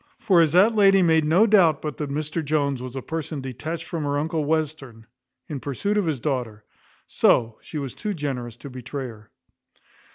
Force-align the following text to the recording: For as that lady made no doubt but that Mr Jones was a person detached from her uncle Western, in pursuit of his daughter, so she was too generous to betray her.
For 0.17 0.41
as 0.41 0.53
that 0.53 0.73
lady 0.73 1.03
made 1.03 1.25
no 1.25 1.45
doubt 1.45 1.79
but 1.83 1.97
that 1.97 2.09
Mr 2.09 2.43
Jones 2.43 2.81
was 2.81 2.95
a 2.95 3.03
person 3.03 3.39
detached 3.39 3.83
from 3.83 4.03
her 4.03 4.17
uncle 4.17 4.43
Western, 4.43 5.05
in 5.47 5.59
pursuit 5.59 5.95
of 5.95 6.07
his 6.07 6.19
daughter, 6.19 6.63
so 7.05 7.59
she 7.61 7.77
was 7.77 7.93
too 7.93 8.15
generous 8.15 8.57
to 8.57 8.69
betray 8.71 9.05
her. 9.09 9.29